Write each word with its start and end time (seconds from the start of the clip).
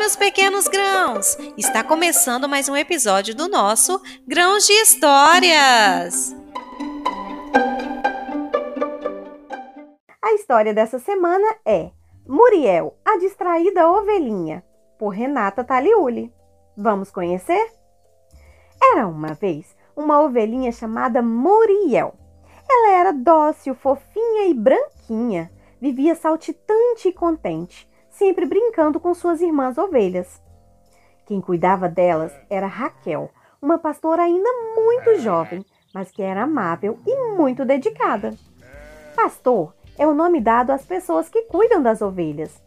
meus 0.00 0.16
pequenos 0.16 0.66
grãos! 0.66 1.36
Está 1.58 1.84
começando 1.84 2.48
mais 2.48 2.70
um 2.70 2.74
episódio 2.74 3.36
do 3.36 3.50
nosso 3.50 4.00
Grãos 4.26 4.66
de 4.66 4.72
Histórias! 4.72 6.34
A 10.22 10.32
história 10.32 10.72
dessa 10.72 10.98
semana 10.98 11.46
é 11.66 11.90
Muriel, 12.26 12.96
a 13.04 13.18
distraída 13.18 13.90
ovelhinha, 13.90 14.64
por 14.98 15.10
Renata 15.10 15.62
Taliuli. 15.62 16.32
Vamos 16.74 17.10
conhecer? 17.10 17.70
Era 18.82 19.06
uma 19.06 19.34
vez 19.34 19.76
uma 19.94 20.22
ovelhinha 20.22 20.72
chamada 20.72 21.20
Muriel. 21.20 22.14
Ela 22.66 22.92
era 22.92 23.12
dócil, 23.12 23.74
fofinha 23.74 24.46
e 24.46 24.54
branquinha. 24.54 25.52
Vivia 25.78 26.14
saltitante 26.14 27.08
e 27.08 27.12
contente 27.12 27.89
sempre 28.10 28.44
brincando 28.44 29.00
com 29.00 29.14
suas 29.14 29.40
irmãs 29.40 29.78
ovelhas. 29.78 30.42
Quem 31.26 31.40
cuidava 31.40 31.88
delas 31.88 32.32
era 32.48 32.66
Raquel, 32.66 33.30
uma 33.62 33.78
pastora 33.78 34.22
ainda 34.22 34.48
muito 34.74 35.20
jovem, 35.20 35.64
mas 35.94 36.10
que 36.10 36.22
era 36.22 36.42
amável 36.42 36.98
e 37.06 37.16
muito 37.36 37.64
dedicada. 37.64 38.30
Pastor 39.14 39.74
é 39.98 40.06
o 40.06 40.14
nome 40.14 40.40
dado 40.40 40.70
às 40.70 40.84
pessoas 40.84 41.28
que 41.28 41.42
cuidam 41.42 41.82
das 41.82 42.00
ovelhas. 42.00 42.62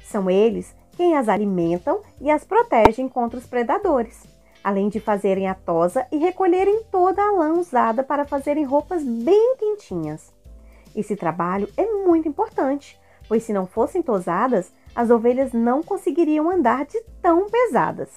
São 0.00 0.30
eles 0.30 0.74
quem 0.96 1.16
as 1.16 1.28
alimentam 1.28 2.00
e 2.20 2.30
as 2.30 2.44
protegem 2.44 3.08
contra 3.08 3.38
os 3.38 3.46
predadores, 3.46 4.26
além 4.62 4.88
de 4.88 5.00
fazerem 5.00 5.48
a 5.48 5.54
tosa 5.54 6.06
e 6.12 6.18
recolherem 6.18 6.82
toda 6.90 7.22
a 7.22 7.32
lã 7.32 7.52
usada 7.54 8.02
para 8.02 8.24
fazerem 8.24 8.64
roupas 8.64 9.02
bem 9.02 9.56
quentinhas. 9.56 10.32
Esse 10.94 11.16
trabalho 11.16 11.68
é 11.76 11.86
muito 11.86 12.28
importante, 12.28 13.00
pois 13.28 13.42
se 13.42 13.52
não 13.52 13.66
fossem 13.66 14.02
tosadas, 14.02 14.72
as 14.94 15.10
ovelhas 15.10 15.52
não 15.52 15.82
conseguiriam 15.82 16.50
andar 16.50 16.84
de 16.86 17.00
tão 17.20 17.48
pesadas. 17.48 18.10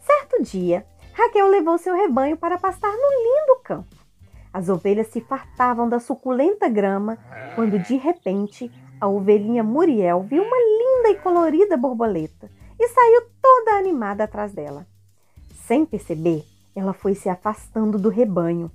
Certo 0.00 0.42
dia, 0.42 0.86
Raquel 1.12 1.48
levou 1.48 1.78
seu 1.78 1.94
rebanho 1.94 2.36
para 2.36 2.58
pastar 2.58 2.92
no 2.92 2.96
lindo 2.96 3.60
campo. 3.62 3.96
As 4.52 4.68
ovelhas 4.68 5.08
se 5.08 5.20
fartavam 5.20 5.88
da 5.88 5.98
suculenta 5.98 6.68
grama 6.68 7.18
quando 7.54 7.78
de 7.78 7.96
repente 7.96 8.70
a 9.00 9.08
ovelhinha 9.08 9.62
Muriel 9.62 10.22
viu 10.22 10.42
uma 10.42 10.56
linda 10.56 11.10
e 11.10 11.22
colorida 11.22 11.76
borboleta 11.76 12.50
e 12.78 12.88
saiu 12.88 13.22
toda 13.40 13.78
animada 13.78 14.24
atrás 14.24 14.52
dela. 14.52 14.86
Sem 15.66 15.84
perceber, 15.84 16.44
ela 16.74 16.92
foi 16.92 17.14
se 17.14 17.28
afastando 17.28 17.98
do 17.98 18.08
rebanho. 18.08 18.70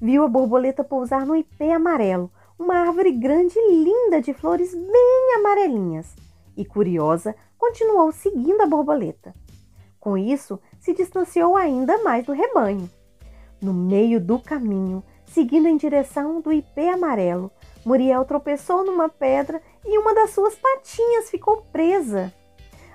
Viu 0.00 0.24
a 0.24 0.28
borboleta 0.28 0.82
pousar 0.82 1.26
no 1.26 1.36
ipê 1.36 1.70
amarelo, 1.70 2.30
uma 2.60 2.76
árvore 2.76 3.10
grande 3.12 3.58
e 3.58 3.82
linda 3.82 4.20
de 4.20 4.34
flores 4.34 4.74
bem 4.74 5.34
amarelinhas, 5.36 6.14
e 6.54 6.62
curiosa, 6.62 7.34
continuou 7.56 8.12
seguindo 8.12 8.60
a 8.60 8.66
borboleta. 8.66 9.34
Com 9.98 10.16
isso, 10.16 10.60
se 10.78 10.92
distanciou 10.92 11.56
ainda 11.56 12.02
mais 12.02 12.26
do 12.26 12.32
rebanho. 12.32 12.88
No 13.62 13.72
meio 13.72 14.20
do 14.20 14.38
caminho, 14.38 15.02
seguindo 15.24 15.68
em 15.68 15.76
direção 15.78 16.42
do 16.42 16.52
ipê 16.52 16.88
amarelo, 16.88 17.50
Muriel 17.84 18.26
tropeçou 18.26 18.84
numa 18.84 19.08
pedra 19.08 19.62
e 19.84 19.98
uma 19.98 20.14
das 20.14 20.30
suas 20.30 20.54
patinhas 20.54 21.30
ficou 21.30 21.62
presa. 21.72 22.30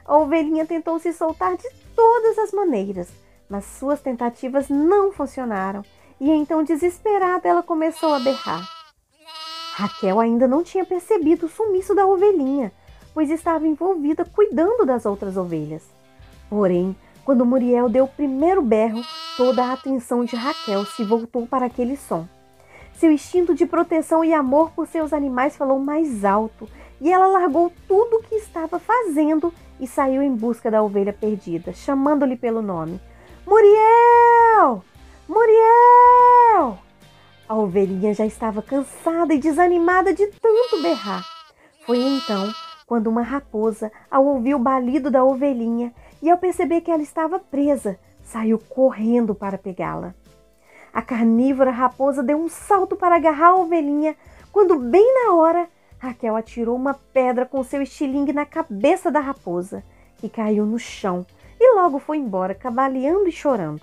A 0.05 0.15
ovelhinha 0.15 0.65
tentou 0.65 0.99
se 0.99 1.11
soltar 1.11 1.57
de 1.57 1.67
todas 1.95 2.37
as 2.37 2.51
maneiras, 2.51 3.09
mas 3.49 3.65
suas 3.65 3.99
tentativas 3.99 4.69
não 4.69 5.11
funcionaram 5.11 5.83
e 6.19 6.29
então, 6.29 6.63
desesperada, 6.63 7.47
ela 7.47 7.63
começou 7.63 8.13
a 8.13 8.19
berrar. 8.19 8.84
Raquel 9.77 10.21
ainda 10.21 10.47
não 10.47 10.63
tinha 10.63 10.85
percebido 10.85 11.47
o 11.47 11.49
sumiço 11.49 11.93
da 11.93 12.07
ovelhinha, 12.07 12.71
pois 13.13 13.29
estava 13.29 13.67
envolvida 13.67 14.23
cuidando 14.23 14.85
das 14.85 15.05
outras 15.05 15.35
ovelhas. 15.35 15.83
Porém, 16.49 16.95
quando 17.25 17.45
Muriel 17.45 17.89
deu 17.89 18.05
o 18.05 18.07
primeiro 18.07 18.61
berro, 18.61 19.01
toda 19.35 19.65
a 19.65 19.73
atenção 19.73 20.23
de 20.23 20.33
Raquel 20.33 20.85
se 20.85 21.03
voltou 21.03 21.45
para 21.45 21.65
aquele 21.65 21.97
som. 21.97 22.25
Seu 22.93 23.11
instinto 23.11 23.53
de 23.53 23.65
proteção 23.65 24.23
e 24.23 24.33
amor 24.33 24.71
por 24.71 24.87
seus 24.87 25.11
animais 25.11 25.57
falou 25.57 25.77
mais 25.77 26.23
alto, 26.23 26.69
e 27.01 27.11
ela 27.11 27.27
largou 27.27 27.69
tudo 27.85 28.15
o 28.15 28.23
que 28.23 28.35
estava 28.35 28.79
fazendo 28.79 29.53
e 29.77 29.85
saiu 29.85 30.21
em 30.21 30.33
busca 30.33 30.71
da 30.71 30.81
ovelha 30.81 31.11
perdida, 31.11 31.73
chamando-lhe 31.73 32.37
pelo 32.37 32.61
nome: 32.61 32.97
Muriel! 33.45 34.81
Muriel! 35.27 35.64
A 37.47 37.55
ovelhinha 37.55 38.13
já 38.13 38.25
estava 38.25 38.61
cansada 38.61 39.33
e 39.33 39.37
desanimada 39.37 40.13
de 40.13 40.25
tanto 40.27 40.81
berrar. 40.81 41.23
Foi 41.85 41.99
então 41.99 42.51
quando 42.87 43.07
uma 43.07 43.21
raposa, 43.21 43.91
ao 44.09 44.25
ouvir 44.25 44.55
o 44.55 44.59
balido 44.59 45.11
da 45.11 45.23
ovelhinha 45.23 45.93
e 46.21 46.29
ao 46.29 46.37
perceber 46.37 46.81
que 46.81 46.89
ela 46.89 47.01
estava 47.01 47.39
presa, 47.39 47.99
saiu 48.23 48.57
correndo 48.57 49.35
para 49.35 49.57
pegá-la. 49.57 50.13
A 50.93 51.01
carnívora 51.01 51.71
raposa 51.71 52.23
deu 52.23 52.37
um 52.37 52.47
salto 52.47 52.95
para 52.95 53.15
agarrar 53.15 53.49
a 53.49 53.55
ovelhinha, 53.55 54.15
quando, 54.51 54.79
bem 54.79 55.13
na 55.13 55.33
hora, 55.33 55.67
Raquel 55.99 56.35
atirou 56.35 56.75
uma 56.75 56.93
pedra 56.93 57.45
com 57.45 57.63
seu 57.63 57.81
estilingue 57.81 58.33
na 58.33 58.45
cabeça 58.45 59.11
da 59.11 59.19
raposa, 59.19 59.83
que 60.17 60.29
caiu 60.29 60.65
no 60.65 60.79
chão 60.79 61.25
e 61.59 61.75
logo 61.75 61.99
foi 61.99 62.17
embora, 62.17 62.55
cavaleando 62.55 63.27
e 63.27 63.31
chorando. 63.31 63.81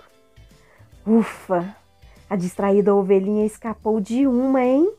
Ufa! 1.05 1.82
A 2.33 2.35
distraída 2.35 2.95
ovelhinha 2.95 3.45
escapou 3.45 4.01
de 4.01 4.25
uma, 4.25 4.65
hein? 4.65 4.91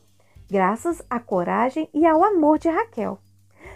Graças 0.49 1.03
à 1.09 1.19
coragem 1.19 1.89
e 1.93 2.05
ao 2.05 2.23
amor 2.23 2.57
de 2.57 2.69
Raquel. 2.69 3.19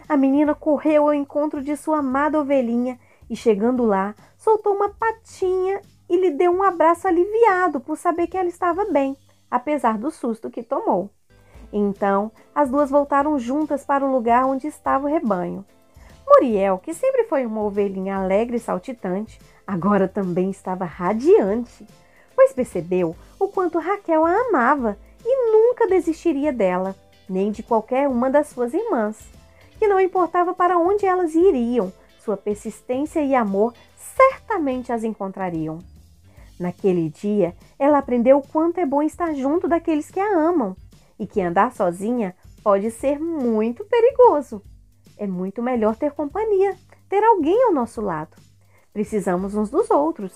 A 0.08 0.16
menina 0.16 0.56
correu 0.56 1.04
ao 1.04 1.14
encontro 1.14 1.62
de 1.62 1.76
sua 1.76 1.98
amada 1.98 2.40
ovelhinha 2.40 2.98
e, 3.30 3.36
chegando 3.36 3.84
lá, 3.84 4.16
soltou 4.38 4.74
uma 4.74 4.88
patinha 4.88 5.82
e 6.10 6.16
lhe 6.16 6.32
deu 6.32 6.54
um 6.54 6.64
abraço 6.64 7.06
aliviado 7.06 7.82
por 7.82 7.98
saber 7.98 8.28
que 8.28 8.38
ela 8.38 8.48
estava 8.48 8.86
bem, 8.86 9.18
apesar 9.52 9.98
do 9.98 10.10
susto 10.10 10.50
que 10.50 10.64
tomou. 10.64 11.10
Então, 11.74 12.32
as 12.56 12.70
duas 12.70 12.90
voltaram 12.90 13.38
juntas 13.38 13.84
para 13.84 14.06
o 14.06 14.10
lugar 14.10 14.46
onde 14.46 14.68
estava 14.68 15.06
o 15.06 15.12
rebanho. 15.12 15.66
Muriel, 16.26 16.78
que 16.78 16.94
sempre 16.94 17.26
foi 17.26 17.46
uma 17.46 17.62
ovelhinha 17.62 18.16
alegre 18.16 18.56
e 18.56 18.62
saltitante, 18.62 19.38
agora 19.68 20.08
também 20.08 20.50
estava 20.50 20.86
radiante 20.86 21.86
pois 22.50 22.54
percebeu 22.54 23.16
o 23.40 23.48
quanto 23.48 23.80
Raquel 23.80 24.26
a 24.26 24.42
amava 24.42 24.98
e 25.24 25.52
nunca 25.52 25.88
desistiria 25.88 26.52
dela, 26.52 26.96
nem 27.28 27.52
de 27.52 27.62
qualquer 27.62 28.08
uma 28.08 28.30
das 28.30 28.48
suas 28.48 28.74
irmãs, 28.74 29.18
que 29.78 29.88
não 29.88 30.00
importava 30.00 30.54
para 30.54 30.78
onde 30.78 31.06
elas 31.06 31.36
iriam, 31.36 31.92
sua 32.20 32.38
persistência 32.38 33.22
e 33.22 33.36
amor 33.36 33.74
certamente 33.98 34.92
as 34.92 35.04
encontrariam. 35.04 35.80
Naquele 36.60 37.10
dia, 37.10 37.56
ela 37.78 38.00
aprendeu 38.00 38.38
o 38.38 38.48
quanto 38.48 38.80
é 38.80 38.86
bom 38.86 39.02
estar 39.02 39.34
junto 39.34 39.68
daqueles 39.68 40.12
que 40.12 40.20
a 40.20 40.38
amam 40.38 40.76
e 41.18 41.26
que 41.26 41.42
andar 41.42 41.72
sozinha 41.72 42.36
pode 42.64 42.92
ser 42.92 43.20
muito 43.20 43.86
perigoso. 43.86 44.62
É 45.18 45.26
muito 45.26 45.62
melhor 45.62 45.96
ter 45.96 46.12
companhia, 46.12 46.76
ter 47.08 47.24
alguém 47.24 47.64
ao 47.66 47.74
nosso 47.74 48.02
lado. 48.02 48.36
Precisamos 48.92 49.56
uns 49.56 49.70
dos 49.70 49.90
outros 49.90 50.34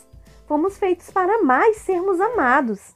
fomos 0.53 0.77
feitos 0.77 1.09
para 1.09 1.41
mais 1.41 1.77
sermos 1.77 2.21
amados. 2.21 2.93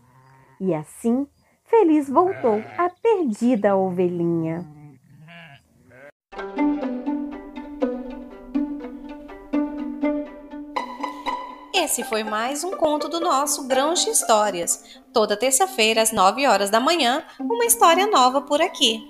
E 0.62 0.75
assim, 0.75 1.25
feliz 1.66 2.07
voltou 2.07 2.63
a 2.78 2.88
perdida 2.88 3.75
ovelhinha. 3.75 4.63
Esse 11.73 12.03
foi 12.03 12.23
mais 12.23 12.63
um 12.63 12.78
conto 12.78 13.09
do 13.09 13.19
nosso 13.19 13.67
Grãos 13.67 14.06
de 14.06 14.12
Histórias. 14.12 15.01
Toda 15.12 15.35
terça-feira, 15.35 16.03
às 16.03 16.12
9 16.12 16.46
horas 16.46 16.69
da 16.69 16.79
manhã, 16.79 17.23
uma 17.40 17.66
história 17.66 18.06
nova 18.06 18.40
por 18.40 18.62
aqui. 18.62 19.09